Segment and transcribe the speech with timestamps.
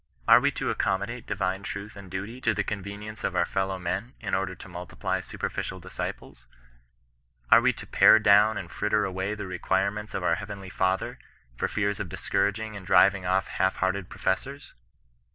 [0.27, 3.77] Are we to accommodate divine truth and duty to the con venience of our fellow
[3.77, 6.47] men, in order to multiply super ficial disciples?
[7.51, 11.19] Are we to pare down and fritter away the requirements of our heavenly Father,
[11.55, 14.73] for fear of discouraging and driving off half hearted professors?